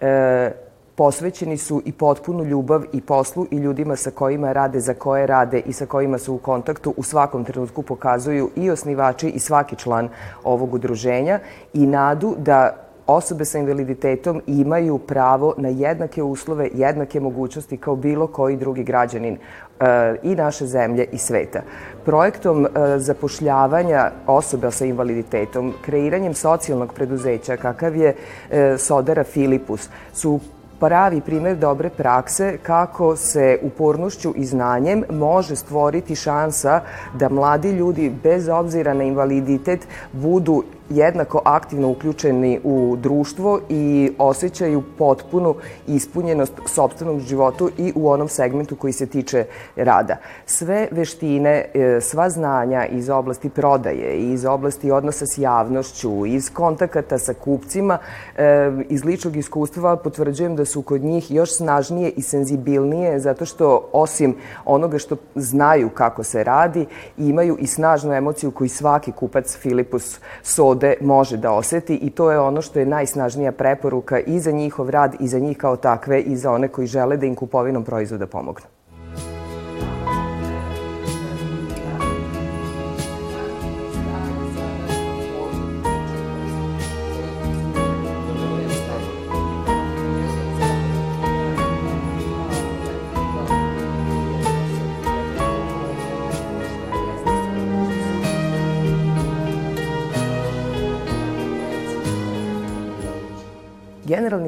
e, 0.00 0.50
posvećeni 0.94 1.56
su 1.56 1.82
i 1.84 1.92
potpunu 1.92 2.44
ljubav 2.44 2.82
i 2.92 3.00
poslu 3.00 3.46
i 3.50 3.56
ljudima 3.56 3.96
sa 3.96 4.10
kojima 4.10 4.52
rade, 4.52 4.80
za 4.80 4.94
koje 4.94 5.26
rade 5.26 5.60
i 5.66 5.72
sa 5.72 5.86
kojima 5.86 6.18
su 6.18 6.34
u 6.34 6.38
kontaktu 6.38 6.94
u 6.96 7.02
svakom 7.02 7.44
trenutku 7.44 7.82
pokazuju 7.82 8.50
i 8.56 8.70
osnivači 8.70 9.28
i 9.28 9.38
svaki 9.38 9.76
član 9.76 10.08
ovog 10.44 10.74
udruženja 10.74 11.40
i 11.74 11.86
nadu 11.86 12.34
da 12.38 12.76
osobe 13.06 13.44
sa 13.44 13.58
invaliditetom 13.58 14.42
imaju 14.46 14.98
pravo 14.98 15.54
na 15.58 15.68
jednake 15.68 16.22
uslove, 16.22 16.68
jednake 16.74 17.20
mogućnosti 17.20 17.76
kao 17.76 17.96
bilo 17.96 18.26
koji 18.26 18.56
drugi 18.56 18.84
građanin 18.84 19.36
e, 19.80 20.16
i 20.22 20.34
naše 20.34 20.66
zemlje 20.66 21.04
i 21.12 21.18
sveta. 21.18 21.62
Projektom 22.04 22.66
e, 22.66 22.68
zapošljavanja 22.98 24.10
osoba 24.26 24.70
sa 24.70 24.84
invaliditetom, 24.84 25.72
kreiranjem 25.84 26.34
socijalnog 26.34 26.92
preduzeća 26.94 27.56
kakav 27.56 27.96
je 27.96 28.14
e, 28.50 28.78
Sodara 28.78 29.24
Filipus, 29.24 29.88
su 30.12 30.40
pravi 30.82 31.20
primer 31.20 31.56
dobre 31.56 31.90
prakse 31.90 32.58
kako 32.62 33.16
se 33.16 33.58
upornošću 33.62 34.32
i 34.36 34.44
znanjem 34.44 35.04
može 35.10 35.56
stvoriti 35.56 36.14
šansa 36.16 36.80
da 37.14 37.28
mladi 37.28 37.70
ljudi 37.70 38.12
bez 38.22 38.48
obzira 38.48 38.94
na 38.94 39.04
invaliditet 39.04 39.86
budu 40.12 40.64
jednako 40.96 41.40
aktivno 41.44 41.88
uključeni 41.88 42.60
u 42.64 42.96
društvo 42.96 43.60
i 43.68 44.12
osjećaju 44.18 44.82
potpunu 44.98 45.54
ispunjenost 45.86 46.52
sobstvenog 46.66 47.20
životu 47.20 47.70
i 47.78 47.92
u 47.96 48.10
onom 48.10 48.28
segmentu 48.28 48.76
koji 48.76 48.92
se 48.92 49.06
tiče 49.06 49.44
rada. 49.76 50.16
Sve 50.46 50.88
veštine, 50.90 51.64
e, 51.74 52.00
sva 52.00 52.30
znanja 52.30 52.86
iz 52.86 53.10
oblasti 53.10 53.48
prodaje, 53.48 54.16
iz 54.16 54.44
oblasti 54.44 54.90
odnosa 54.90 55.26
s 55.26 55.38
javnošću, 55.38 56.26
iz 56.26 56.50
kontakata 56.50 57.18
sa 57.18 57.34
kupcima, 57.34 57.98
e, 58.36 58.72
iz 58.88 59.04
ličnog 59.04 59.36
iskustva 59.36 59.96
potvrđujem 59.96 60.56
da 60.56 60.64
su 60.64 60.82
kod 60.82 61.02
njih 61.02 61.30
još 61.30 61.56
snažnije 61.56 62.10
i 62.10 62.22
senzibilnije 62.22 63.20
zato 63.20 63.44
što 63.44 63.88
osim 63.92 64.36
onoga 64.64 64.98
što 64.98 65.16
znaju 65.34 65.90
kako 65.90 66.24
se 66.24 66.44
radi, 66.44 66.86
imaju 67.18 67.56
i 67.60 67.66
snažnu 67.66 68.12
emociju 68.12 68.50
koju 68.50 68.68
svaki 68.68 69.12
kupac 69.12 69.56
Filipus 69.56 70.20
Soda 70.42 70.81
ovde 70.82 70.96
može 71.00 71.36
da 71.36 71.52
oseti 71.52 71.94
i 71.94 72.10
to 72.10 72.30
je 72.30 72.38
ono 72.40 72.62
što 72.62 72.78
je 72.78 72.86
najsnažnija 72.86 73.52
preporuka 73.52 74.18
i 74.18 74.40
za 74.40 74.50
njihov 74.50 74.90
rad 74.90 75.14
i 75.20 75.28
za 75.28 75.38
njih 75.38 75.56
kao 75.56 75.76
takve 75.76 76.20
i 76.20 76.36
za 76.36 76.50
one 76.50 76.68
koji 76.68 76.86
žele 76.86 77.16
da 77.16 77.26
im 77.26 77.34
kupovinom 77.34 77.84
proizvoda 77.84 78.26
pomognu. 78.26 78.66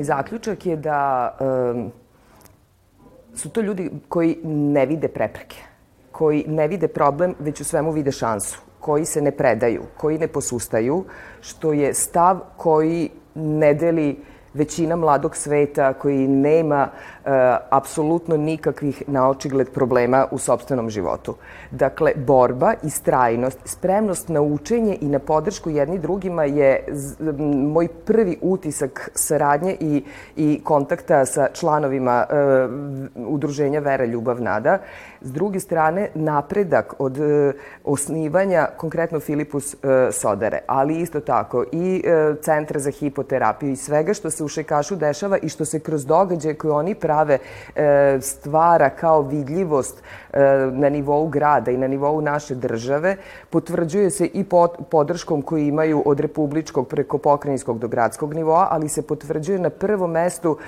Zaključak 0.04 0.66
je 0.66 0.76
da 0.76 1.30
um, 1.40 1.92
su 3.34 3.50
to 3.50 3.60
ljudi 3.60 3.90
koji 4.08 4.38
ne 4.44 4.86
vide 4.86 5.08
prepreke, 5.08 5.56
koji 6.12 6.44
ne 6.48 6.68
vide 6.68 6.88
problem, 6.88 7.34
već 7.38 7.60
u 7.60 7.64
svemu 7.64 7.92
vide 7.92 8.12
šansu, 8.12 8.60
koji 8.80 9.04
se 9.04 9.20
ne 9.22 9.30
predaju, 9.30 9.82
koji 9.96 10.18
ne 10.18 10.28
posustaju, 10.28 11.04
što 11.40 11.72
je 11.72 11.94
stav 11.94 12.40
koji 12.56 13.10
ne 13.34 13.74
deli 13.74 14.10
uh, 14.10 14.33
većina 14.54 14.96
mladog 14.96 15.36
sveta 15.36 15.92
koji 15.92 16.28
nema 16.28 16.88
e, 16.88 17.30
apsolutno 17.70 18.36
nikakvih 18.36 19.02
naočigled 19.06 19.70
problema 19.70 20.26
u 20.30 20.38
sobstvenom 20.38 20.90
životu. 20.90 21.34
Dakle, 21.70 22.12
borba 22.16 22.74
i 22.82 22.90
strajnost, 22.90 23.58
spremnost 23.64 24.28
na 24.28 24.40
učenje 24.40 24.98
i 25.00 25.08
na 25.08 25.18
podršku 25.18 25.70
jedni 25.70 25.98
drugima 25.98 26.44
je 26.44 26.84
z, 26.88 27.16
moj 27.72 27.88
prvi 27.88 28.38
utisak 28.42 29.10
saradnje 29.14 29.76
i, 29.80 30.04
i 30.36 30.60
kontakta 30.64 31.26
sa 31.26 31.48
članovima 31.52 32.24
e, 32.30 32.34
udruženja 33.26 33.80
Vera, 33.80 34.04
Ljubav, 34.04 34.42
Nada. 34.42 34.78
S 35.20 35.32
druge 35.32 35.60
strane, 35.60 36.08
napredak 36.14 36.94
od 36.98 37.18
e, 37.18 37.52
osnivanja, 37.84 38.68
konkretno 38.76 39.20
Filipus 39.20 39.74
e, 39.74 39.76
Sodare, 40.12 40.60
ali 40.66 40.98
isto 40.98 41.20
tako 41.20 41.64
i 41.72 42.02
e, 42.04 42.34
Centra 42.42 42.80
za 42.80 42.90
hipoterapiju 42.90 43.70
i 43.70 43.76
svega 43.76 44.14
što 44.14 44.30
se 44.30 44.43
se 44.44 44.46
u 44.46 44.48
Šekašu 44.48 44.96
dešava 44.96 45.38
i 45.38 45.48
što 45.48 45.64
se 45.64 45.80
kroz 45.80 46.06
događaje 46.06 46.54
koje 46.54 46.72
oni 46.72 46.94
prave 46.94 47.38
e, 47.74 48.18
stvara 48.20 48.90
kao 48.90 49.22
vidljivost 49.22 50.02
e, 50.32 50.40
na 50.72 50.88
nivou 50.88 51.28
grada 51.28 51.70
i 51.70 51.76
na 51.76 51.86
nivou 51.86 52.20
naše 52.20 52.54
države, 52.54 53.16
potvrđuje 53.50 54.10
se 54.10 54.26
i 54.26 54.44
podrškom 54.90 55.42
koju 55.42 55.66
imaju 55.66 56.02
od 56.06 56.20
republičkog 56.20 56.88
preko 56.88 57.18
pokrajinskog 57.18 57.78
do 57.78 57.88
gradskog 57.88 58.34
nivoa, 58.34 58.68
ali 58.70 58.88
se 58.88 59.02
potvrđuje 59.02 59.58
na 59.58 59.70
prvom 59.70 60.10
mestu 60.10 60.58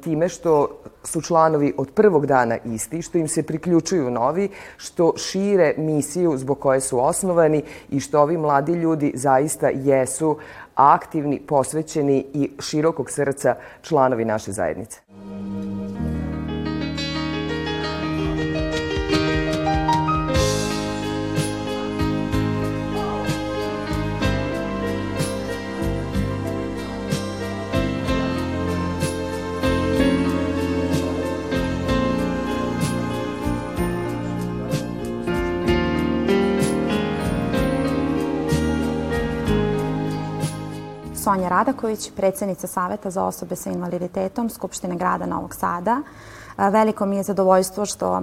time 0.00 0.28
što 0.28 0.68
su 1.04 1.20
članovi 1.20 1.74
od 1.76 1.90
prvog 1.90 2.26
dana 2.26 2.58
isti, 2.64 3.02
što 3.02 3.18
im 3.18 3.28
se 3.28 3.42
priključuju 3.42 4.10
novi, 4.10 4.48
što 4.76 5.12
šire 5.16 5.74
misiju 5.76 6.36
zbog 6.36 6.58
koje 6.58 6.80
su 6.80 6.98
osnovani 6.98 7.62
i 7.90 8.00
što 8.00 8.20
ovi 8.20 8.36
mladi 8.38 8.72
ljudi 8.72 9.12
zaista 9.14 9.68
jesu 9.68 10.38
aktivni, 10.74 11.40
posvećeni 11.40 12.26
i 12.34 12.50
širokog 12.60 13.10
srca 13.10 13.56
članovi 13.82 14.24
naše 14.24 14.52
zajednice. 14.52 15.00
Sonja 41.22 41.48
Radaković, 41.48 42.10
predsednica 42.16 42.66
Saveta 42.66 43.10
za 43.10 43.24
osobe 43.24 43.56
sa 43.56 43.70
invaliditetom 43.70 44.50
Skupštine 44.50 44.96
grada 44.96 45.26
Novog 45.26 45.54
Sada. 45.54 46.00
Veliko 46.56 47.06
mi 47.06 47.16
je 47.16 47.22
zadovoljstvo 47.22 47.86
što 47.86 48.22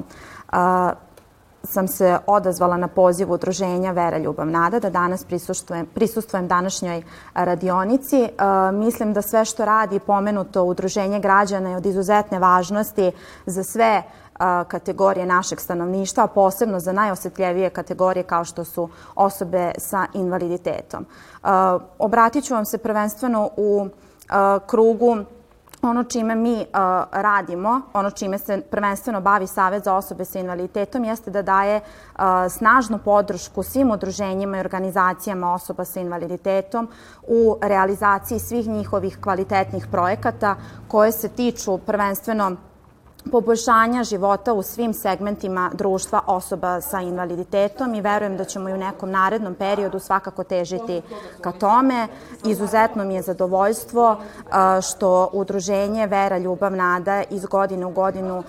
sam 1.63 1.87
se 1.87 2.17
odazvala 2.27 2.77
na 2.77 2.87
poziv 2.87 3.31
udruženja 3.31 3.91
Vera 3.91 4.17
Ljubav 4.17 4.47
Nada 4.47 4.79
da 4.79 4.89
danas 4.89 5.23
prisustvujem, 5.23 5.85
prisustvujem 5.85 6.47
današnjoj 6.47 7.03
radionici. 7.33 8.21
E, 8.23 8.29
mislim 8.73 9.13
da 9.13 9.21
sve 9.21 9.45
što 9.45 9.65
radi 9.65 9.99
pomenuto 9.99 10.63
udruženje 10.63 11.19
građana 11.19 11.69
je 11.69 11.77
od 11.77 11.85
izuzetne 11.85 12.39
važnosti 12.39 13.11
za 13.45 13.63
sve 13.63 14.03
kategorije 14.67 15.25
našeg 15.25 15.59
stanovništva, 15.59 16.23
a 16.23 16.27
posebno 16.27 16.79
za 16.79 16.91
najosetljevije 16.91 17.69
kategorije 17.69 18.23
kao 18.23 18.45
što 18.45 18.63
su 18.63 18.89
osobe 19.15 19.71
sa 19.77 20.05
invaliditetom. 20.13 21.05
Obratit 21.99 22.45
ću 22.45 22.53
vam 22.53 22.65
se 22.65 22.77
prvenstveno 22.77 23.49
u 23.57 23.87
krugu 24.67 25.17
ono 25.81 26.03
čime 26.03 26.35
mi 26.35 26.65
radimo, 27.11 27.81
ono 27.93 28.11
čime 28.11 28.37
se 28.37 28.61
prvenstveno 28.71 29.21
bavi 29.21 29.47
Savet 29.47 29.83
za 29.83 29.95
osobe 29.95 30.25
sa 30.25 30.39
invaliditetom, 30.39 31.03
jeste 31.03 31.31
da 31.31 31.41
daje 31.41 31.81
snažnu 32.49 32.99
podršku 33.05 33.63
svim 33.63 33.91
udruženjima 33.91 34.57
i 34.57 34.59
organizacijama 34.59 35.53
osoba 35.53 35.85
sa 35.85 35.99
invaliditetom 35.99 36.87
u 37.27 37.57
realizaciji 37.61 38.39
svih 38.39 38.67
njihovih 38.67 39.17
kvalitetnih 39.21 39.87
projekata 39.91 40.55
koje 40.87 41.11
se 41.11 41.29
tiču 41.29 41.77
prvenstveno 41.77 42.55
poboljšanja 43.31 44.03
života 44.03 44.53
u 44.53 44.63
svim 44.63 44.93
segmentima 44.93 45.71
društva 45.73 46.21
osoba 46.27 46.81
sa 46.81 47.01
invaliditetom 47.01 47.95
i 47.95 48.01
verujem 48.01 48.37
da 48.37 48.45
ćemo 48.45 48.69
i 48.69 48.73
u 48.73 48.77
nekom 48.77 49.11
narednom 49.11 49.55
periodu 49.55 49.99
svakako 49.99 50.43
težiti 50.43 51.01
ka 51.41 51.51
tome. 51.51 52.07
Izuzetno 52.45 53.03
mi 53.03 53.15
je 53.15 53.21
zadovoljstvo 53.21 54.17
što 54.81 55.29
udruženje 55.33 56.07
Vera, 56.07 56.37
Ljubav, 56.37 56.75
Nada 56.75 57.23
iz 57.29 57.45
godine 57.45 57.85
u 57.85 57.91
godinu 57.91 58.43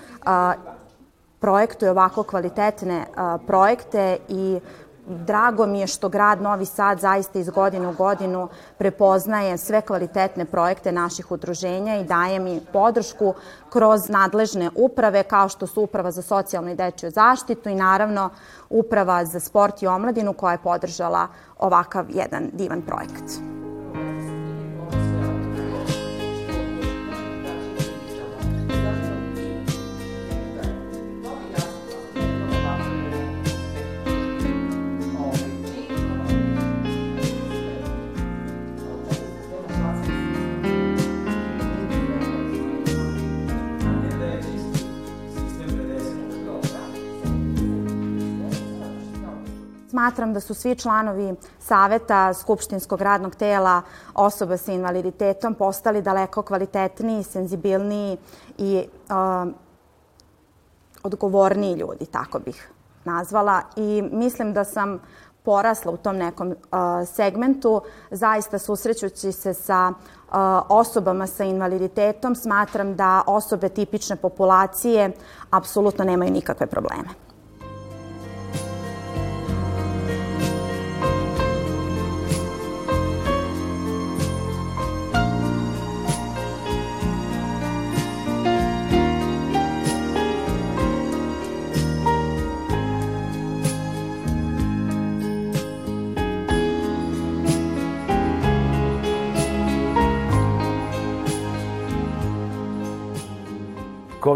projektuje 1.41 1.91
ovako 1.91 2.23
kvalitetne 2.23 3.07
projekte 3.47 4.19
i 4.29 4.61
Drago 5.07 5.67
mi 5.67 5.81
je 5.81 5.87
što 5.87 6.09
grad 6.09 6.43
Novi 6.43 6.67
Sad 6.67 7.01
zaista 7.01 7.39
iz 7.39 7.51
godine 7.51 7.89
u 7.89 7.93
godinu 7.93 8.49
prepoznaje 8.79 9.59
sve 9.59 9.81
kvalitetne 9.81 10.45
projekte 10.45 10.93
naših 10.93 11.31
udruženja 11.33 11.97
i 11.97 12.05
daje 12.05 12.39
mi 12.39 12.61
podršku 12.73 13.35
kroz 13.71 14.09
nadležne 14.09 14.71
uprave 14.75 15.23
kao 15.23 15.49
što 15.49 15.67
su 15.67 15.83
Uprava 15.83 16.11
za 16.11 16.23
socijalnu 16.23 16.71
i 16.71 16.75
dečju 16.75 17.11
zaštitu 17.11 17.69
i 17.69 17.75
naravno 17.75 18.31
Uprava 18.71 19.25
za 19.25 19.41
sport 19.41 19.83
i 19.83 19.87
omladinu 19.87 20.33
koja 20.33 20.53
je 20.53 20.59
podržala 20.59 21.29
ovakav 21.59 22.07
jedan 22.09 22.51
divan 22.53 22.83
projekat. 22.83 23.60
Smatram 50.01 50.33
da 50.33 50.41
su 50.41 50.55
svi 50.55 50.77
članovi 50.77 51.35
Saveta 51.59 52.35
Skupštinskog 52.35 53.03
radnog 53.03 53.35
tela 53.35 53.83
osoba 54.15 54.57
sa 54.57 54.73
invaliditetom 54.73 55.55
postali 55.55 56.03
daleko 56.03 56.43
kvalitetniji, 56.43 57.23
senzibilniji 57.23 58.17
i 58.59 58.85
uh, 59.11 59.53
odgovorniji 61.03 61.75
ljudi, 61.75 62.07
tako 62.07 62.39
bih 62.39 62.71
nazvala. 63.05 63.63
I 63.77 64.03
mislim 64.13 64.53
da 64.53 64.65
sam 64.65 64.99
porasla 65.43 65.93
u 65.93 65.97
tom 65.97 66.17
nekom 66.17 66.49
uh, 66.49 66.57
segmentu, 67.15 67.83
zaista 68.11 68.59
susrećući 68.59 69.33
se 69.33 69.55
sa 69.55 69.93
uh, 69.93 70.35
osobama 70.69 71.27
sa 71.27 71.45
invaliditetom, 71.45 72.35
smatram 72.35 72.97
da 72.97 73.23
osobe 73.27 73.69
tipične 73.69 74.17
populacije 74.17 75.13
apsolutno 75.51 76.05
nemaju 76.05 76.33
nikakve 76.33 76.67
probleme. 76.67 77.30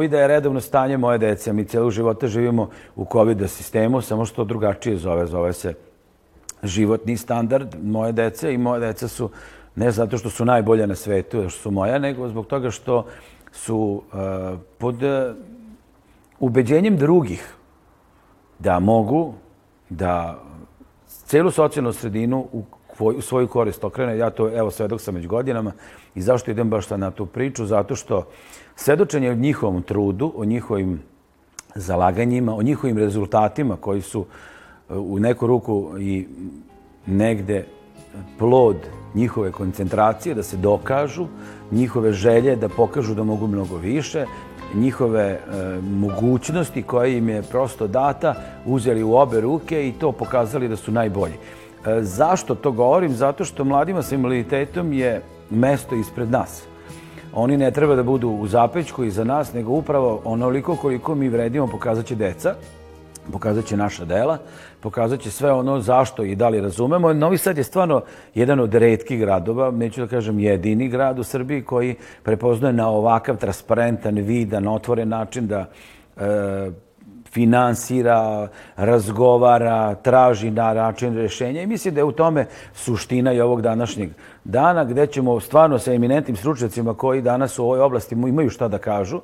Covid 0.04 0.12
je 0.12 0.28
redovno 0.28 0.60
stanje 0.60 0.96
moje 0.96 1.18
dece. 1.18 1.52
Mi 1.52 1.64
celu 1.64 1.90
života 1.90 2.26
živimo 2.26 2.70
u 2.96 3.06
COVID 3.12 3.50
sistemu, 3.50 4.00
samo 4.00 4.24
što 4.24 4.44
drugačije 4.44 4.96
zove. 4.96 5.26
Zove 5.26 5.52
se 5.52 5.74
životni 6.62 7.16
standard 7.16 7.74
moje 7.82 8.12
dece 8.12 8.54
i 8.54 8.58
moje 8.58 8.80
deca 8.80 9.08
su 9.08 9.30
ne 9.76 9.90
zato 9.90 10.18
što 10.18 10.30
su 10.30 10.44
najbolje 10.44 10.86
na 10.86 10.94
svetu, 10.94 11.48
što 11.48 11.60
su 11.62 11.70
moja, 11.70 11.98
nego 11.98 12.28
zbog 12.28 12.46
toga 12.46 12.70
što 12.70 13.06
su 13.52 13.76
uh, 13.76 14.58
pod 14.78 15.02
uh, 15.02 15.36
ubeđenjem 16.40 16.96
drugih 16.96 17.54
da 18.58 18.78
mogu 18.78 19.34
da 19.88 20.38
celu 21.06 21.50
socijalnu 21.50 21.92
sredinu 21.92 22.46
u, 22.52 22.62
u 22.98 23.20
svoju 23.20 23.48
korist 23.48 23.84
okrene. 23.84 24.18
Ja 24.18 24.30
to, 24.30 24.58
evo, 24.58 24.70
svedok 24.70 25.00
sam 25.00 25.14
već 25.14 25.26
godinama. 25.26 25.72
I 26.14 26.22
zašto 26.22 26.50
idem 26.50 26.70
baš 26.70 26.90
na 26.90 27.10
tu 27.10 27.26
priču? 27.26 27.66
Zato 27.66 27.96
što 27.96 28.26
Svedočenje 28.76 29.30
o 29.30 29.34
njihovom 29.34 29.82
trudu, 29.82 30.32
o 30.36 30.44
njihovim 30.44 31.02
zalaganjima, 31.74 32.56
o 32.56 32.62
njihovim 32.62 32.98
rezultatima 32.98 33.76
koji 33.76 34.02
su 34.02 34.24
e, 34.90 34.94
u 34.94 35.18
neku 35.18 35.46
ruku 35.46 35.92
i 35.98 36.26
negde 37.06 37.64
plod 38.38 38.76
njihove 39.14 39.52
koncentracije, 39.52 40.34
da 40.34 40.42
se 40.42 40.56
dokažu, 40.56 41.26
njihove 41.70 42.12
želje 42.12 42.56
da 42.56 42.68
pokažu 42.68 43.14
da 43.14 43.24
mogu 43.24 43.46
mnogo 43.46 43.76
više, 43.76 44.26
njihove 44.74 45.22
e, 45.22 45.40
mogućnosti 45.82 46.82
koje 46.82 47.18
im 47.18 47.28
je 47.28 47.42
prosto 47.42 47.86
data, 47.86 48.34
uzeli 48.66 49.02
u 49.02 49.14
obe 49.14 49.40
ruke 49.40 49.88
i 49.88 49.92
to 49.92 50.12
pokazali 50.12 50.68
da 50.68 50.76
su 50.76 50.92
najbolji. 50.92 51.34
E, 51.86 52.02
zašto 52.02 52.54
to 52.54 52.72
govorim? 52.72 53.12
Zato 53.12 53.44
što 53.44 53.64
mladima 53.64 54.02
sa 54.02 54.14
invaliditetom 54.14 54.92
je 54.92 55.22
mesto 55.50 55.94
ispred 55.94 56.30
nas 56.30 56.66
oni 57.34 57.56
ne 57.56 57.70
treba 57.70 57.94
da 57.94 58.02
budu 58.02 58.28
u 58.28 58.46
zapećku 58.46 59.04
iza 59.04 59.24
nas, 59.24 59.52
nego 59.52 59.72
upravo 59.72 60.20
onoliko 60.24 60.76
koliko 60.76 61.14
mi 61.14 61.28
vredimo 61.28 61.66
pokazat 61.66 62.06
će 62.06 62.14
deca 62.14 62.54
pokazat 63.32 63.64
će 63.64 63.76
naša 63.76 64.04
dela, 64.04 64.38
pokazat 64.80 65.20
će 65.20 65.30
sve 65.30 65.52
ono 65.52 65.80
zašto 65.80 66.24
i 66.24 66.34
da 66.34 66.48
li 66.48 66.60
razumemo. 66.60 67.12
Novi 67.12 67.38
Sad 67.38 67.58
je 67.58 67.64
stvarno 67.64 68.02
jedan 68.34 68.60
od 68.60 68.74
redkih 68.74 69.20
gradova, 69.20 69.70
neću 69.70 70.00
da 70.00 70.06
kažem 70.06 70.38
jedini 70.38 70.88
grad 70.88 71.18
u 71.18 71.24
Srbiji 71.24 71.62
koji 71.62 71.94
prepoznaje 72.22 72.72
na 72.72 72.88
ovakav 72.88 73.36
transparentan, 73.36 74.14
vidan, 74.14 74.68
otvoren 74.68 75.08
način 75.08 75.46
da 75.46 75.66
e, 76.16 76.70
finansira, 77.34 78.48
razgovara, 78.76 79.94
traži 79.94 80.50
na 80.50 80.74
način 80.74 81.16
rešenja 81.16 81.62
i 81.62 81.66
mislim 81.66 81.94
da 81.94 82.00
je 82.00 82.04
u 82.04 82.12
tome 82.12 82.46
suština 82.74 83.32
i 83.32 83.40
ovog 83.40 83.62
današnjeg 83.62 84.10
dana 84.44 84.84
gde 84.84 85.06
ćemo 85.06 85.40
stvarno 85.40 85.78
sa 85.78 85.92
eminentnim 85.92 86.36
stručnjacima 86.36 86.94
koji 86.94 87.22
danas 87.22 87.58
u 87.58 87.64
ovoj 87.64 87.80
oblasti 87.80 88.14
imaju 88.14 88.50
šta 88.50 88.68
da 88.68 88.78
kažu 88.78 89.20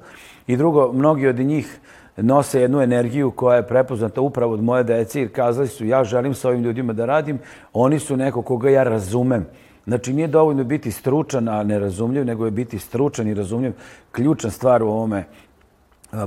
i 0.46 0.56
drugo, 0.56 0.92
mnogi 0.92 1.28
od 1.28 1.38
njih 1.38 1.80
nose 2.16 2.60
jednu 2.60 2.82
energiju 2.82 3.30
koja 3.30 3.56
je 3.56 3.66
prepoznata 3.66 4.20
upravo 4.20 4.54
od 4.54 4.62
moje 4.62 4.84
dece 4.84 5.20
jer 5.20 5.32
kazali 5.32 5.68
su 5.68 5.86
ja 5.86 6.04
želim 6.04 6.34
sa 6.34 6.48
ovim 6.48 6.62
ljudima 6.62 6.92
da 6.92 7.06
radim, 7.06 7.38
oni 7.72 7.98
su 7.98 8.16
neko 8.16 8.42
koga 8.42 8.70
ja 8.70 8.82
razumem. 8.82 9.46
Znači 9.86 10.12
nije 10.12 10.28
dovoljno 10.28 10.64
biti 10.64 10.90
stručan, 10.90 11.48
a 11.48 11.62
nerazumljiv, 11.62 12.24
nego 12.24 12.44
je 12.44 12.50
biti 12.50 12.78
stručan 12.78 13.28
i 13.28 13.34
razumljiv. 13.34 13.72
Ključna 14.12 14.50
stvar 14.50 14.82
u 14.82 14.88
ovome 14.88 15.24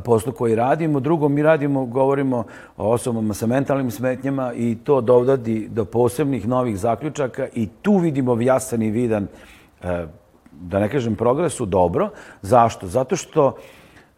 poslu 0.04 0.32
koji 0.32 0.56
radimo. 0.56 1.00
Drugo, 1.00 1.30
mi 1.30 1.44
radimo, 1.44 1.86
govorimo 1.86 2.44
o 2.78 2.92
osobama 2.92 3.34
sa 3.34 3.48
mentalnim 3.48 3.92
smetnjama 3.92 4.54
i 4.54 4.78
to 4.84 5.02
dovodi 5.02 5.68
do 5.68 5.86
posebnih 5.86 6.48
novih 6.48 6.78
zaključaka 6.78 7.48
i 7.56 7.68
tu 7.82 7.98
vidimo 7.98 8.42
jasan 8.42 8.82
i 8.82 8.92
vidan, 8.92 9.28
da 10.52 10.80
ne 10.80 10.90
kažem 10.90 11.16
progresu, 11.16 11.66
dobro. 11.66 12.10
Zašto? 12.42 12.88
Zato 12.88 13.16
što 13.16 13.56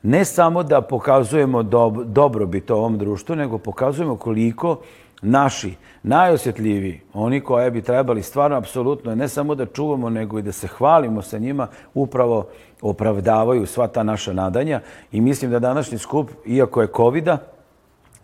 ne 0.03 0.25
samo 0.25 0.63
da 0.63 0.81
pokazujemo 0.81 1.63
dob 1.63 2.03
dobrobit 2.05 2.71
ovom 2.71 2.97
društvu, 2.97 3.35
nego 3.35 3.57
pokazujemo 3.57 4.15
koliko 4.15 4.77
naši 5.21 5.73
najosjetljiviji, 6.03 7.01
oni 7.13 7.41
koje 7.41 7.71
bi 7.71 7.81
trebali 7.81 8.23
stvarno 8.23 8.57
apsolutno 8.57 9.15
ne 9.15 9.27
samo 9.27 9.55
da 9.55 9.65
čuvamo, 9.65 10.09
nego 10.09 10.39
i 10.39 10.41
da 10.41 10.51
se 10.51 10.67
hvalimo 10.67 11.21
sa 11.21 11.37
njima, 11.37 11.67
upravo 11.93 12.47
opravdavaju 12.81 13.65
sva 13.65 13.87
ta 13.87 14.03
naša 14.03 14.33
nadanja. 14.33 14.81
I 15.11 15.21
mislim 15.21 15.51
da 15.51 15.59
današnji 15.59 15.97
skup, 15.97 16.31
iako 16.45 16.81
je 16.81 16.87
covid 16.95 17.29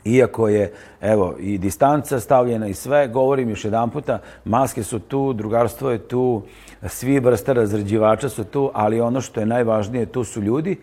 iako 0.05 0.47
je 0.47 0.73
evo 1.01 1.35
i 1.39 1.57
distanca 1.57 2.19
stavljena 2.19 2.67
i 2.67 2.73
sve, 2.73 3.07
govorim 3.07 3.49
još 3.49 3.65
jedan 3.65 3.89
puta, 3.89 4.19
maske 4.45 4.83
su 4.83 4.99
tu, 4.99 5.33
drugarstvo 5.33 5.91
je 5.91 6.07
tu, 6.07 6.41
svi 6.87 7.19
vrste 7.19 7.53
razređivača 7.53 8.29
su 8.29 8.43
tu, 8.43 8.71
ali 8.73 9.01
ono 9.01 9.21
što 9.21 9.39
je 9.39 9.45
najvažnije, 9.45 10.05
tu 10.05 10.23
su 10.23 10.41
ljudi 10.41 10.77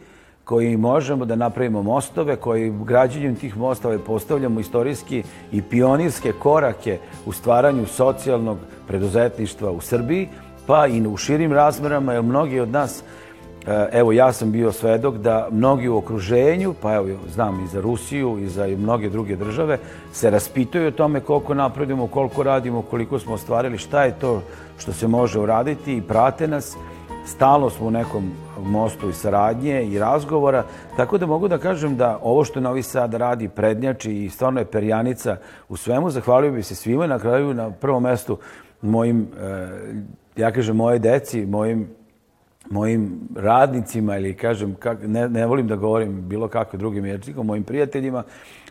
koji 0.48 0.76
možemo 0.76 1.24
da 1.24 1.36
napravimo 1.36 1.82
mostove, 1.82 2.36
koji 2.36 2.72
građenjem 2.84 3.34
tih 3.36 3.56
mostova 3.56 3.98
postavljamo 4.06 4.60
istorijski 4.60 5.22
i 5.52 5.62
pionirske 5.62 6.32
korake 6.32 6.98
u 7.26 7.32
stvaranju 7.32 7.86
socijalnog 7.86 8.58
preduzetništva 8.86 9.70
u 9.70 9.80
Srbiji, 9.80 10.28
pa 10.66 10.86
i 10.86 11.06
u 11.06 11.16
širim 11.16 11.52
razmerama, 11.52 12.12
jer 12.12 12.22
mnogi 12.22 12.60
od 12.60 12.68
nas, 12.68 13.02
e, 13.66 13.88
evo 13.92 14.12
ja 14.12 14.32
sam 14.32 14.52
bio 14.52 14.72
svedok 14.72 15.16
da 15.16 15.48
mnogi 15.50 15.88
u 15.88 15.96
okruženju, 15.96 16.74
pa 16.82 16.94
evo 16.94 17.06
znam 17.34 17.64
i 17.64 17.68
za 17.68 17.80
Rusiju 17.80 18.38
i 18.38 18.48
za 18.48 18.66
mnoge 18.66 19.10
druge 19.10 19.36
države, 19.36 19.78
se 20.12 20.30
raspituju 20.30 20.88
o 20.88 20.96
tome 20.96 21.20
koliko 21.20 21.54
napredimo, 21.54 22.06
koliko 22.06 22.42
radimo, 22.42 22.82
koliko 22.82 23.18
smo 23.18 23.34
ostvarili, 23.34 23.78
šta 23.78 24.04
je 24.04 24.18
to 24.20 24.42
što 24.78 24.92
se 24.92 25.08
može 25.08 25.40
uraditi 25.40 25.96
i 25.96 26.02
prate 26.02 26.48
nas. 26.48 26.76
Stalno 27.26 27.70
smo 27.70 27.86
u 27.86 27.90
nekom 27.90 28.32
mostu 28.64 29.08
i 29.08 29.12
saradnje 29.12 29.84
i 29.84 29.98
razgovora, 29.98 30.64
tako 30.96 31.18
da 31.18 31.26
mogu 31.26 31.48
da 31.48 31.58
kažem 31.58 31.96
da 31.96 32.18
ovo 32.22 32.44
što 32.44 32.60
Novi 32.60 32.82
Sad 32.82 33.14
radi 33.14 33.48
prednjači 33.48 34.24
i 34.24 34.30
stvarno 34.30 34.60
je 34.60 34.64
perjanica 34.64 35.36
u 35.68 35.76
svemu. 35.76 36.10
Zahvalio 36.10 36.52
bi 36.52 36.62
se 36.62 36.74
svima 36.74 37.06
na 37.06 37.18
kraju 37.18 37.54
na 37.54 37.70
prvom 37.70 38.02
mestu 38.02 38.38
mojim, 38.82 39.28
e, 39.40 40.40
ja 40.40 40.50
kažem, 40.50 40.76
moje 40.76 40.98
deci, 40.98 41.46
mojim 41.46 41.88
mojim 42.70 43.20
radnicima 43.36 44.16
ili 44.16 44.34
kažem, 44.34 44.74
kak, 44.74 44.98
ne, 45.02 45.28
ne 45.28 45.46
volim 45.46 45.68
da 45.68 45.76
govorim 45.76 46.28
bilo 46.28 46.48
kakve 46.48 46.78
drugim 46.78 47.06
ječnikom, 47.06 47.46
mojim 47.46 47.64
prijateljima. 47.64 48.22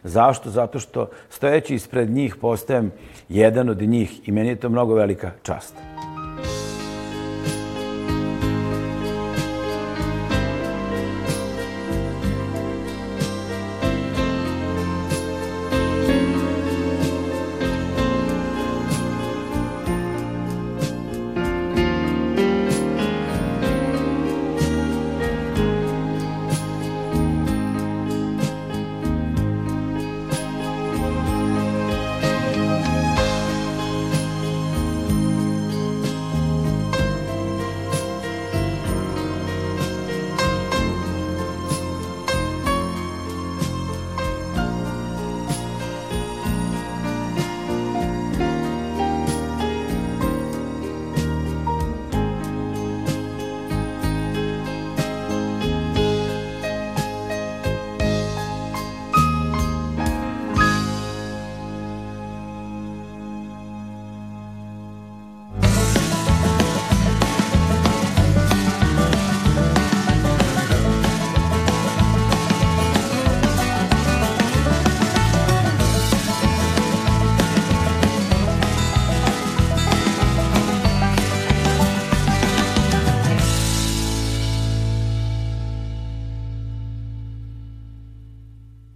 Zašto? 0.03 0.49
Zato 0.49 0.79
što 0.79 1.09
stojeći 1.29 1.75
ispred 1.75 2.09
njih 2.09 2.35
postajem 2.35 2.91
jedan 3.29 3.69
od 3.69 3.81
njih 3.81 4.27
i 4.27 4.31
meni 4.31 4.49
je 4.49 4.55
to 4.55 4.69
mnogo 4.69 4.93
velika 4.93 5.31
čast. 5.43 5.96